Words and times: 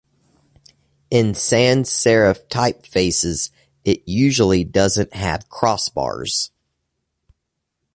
In 1.11 1.35
sans-serif 1.35 2.47
typefaces 2.49 3.51
it 3.85 4.01
usually 4.07 4.63
doesn't 4.63 5.13
have 5.13 5.47
crossbars. 5.47 6.49